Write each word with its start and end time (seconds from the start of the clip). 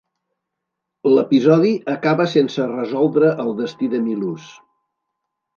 L'episodi 1.15 1.73
acaba 1.93 2.27
sense 2.33 2.67
resoldre 2.73 3.29
el 3.45 3.55
destí 3.63 3.91
de 3.93 4.01
Milhouse. 4.07 4.53